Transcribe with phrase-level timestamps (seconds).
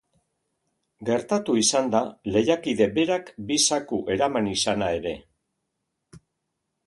[1.09, 1.99] Gertatu izan da
[2.37, 5.13] lehiakide berak bi zaku eraman izana ere.